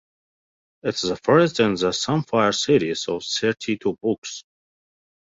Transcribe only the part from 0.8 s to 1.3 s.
It is the